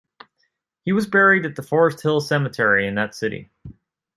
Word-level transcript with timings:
He 0.83 0.93
was 0.93 1.05
buried 1.05 1.45
at 1.45 1.55
the 1.55 1.61
Forest 1.61 2.01
Hill 2.01 2.21
Cemetery 2.21 2.87
in 2.87 2.95
that 2.95 3.13
city. 3.13 3.51